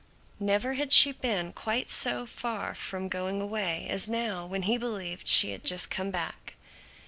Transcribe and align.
Never 0.39 0.73
had 0.73 0.91
she 0.91 1.11
been 1.11 1.53
quite 1.53 1.87
so 1.87 2.25
far 2.25 2.73
from 2.73 3.07
going 3.07 3.39
away 3.39 3.85
as 3.87 4.09
now 4.09 4.47
when 4.47 4.63
he 4.63 4.75
believed 4.75 5.27
she 5.27 5.51
had 5.51 5.63
just 5.63 5.91
come 5.91 6.09
back. 6.09 6.55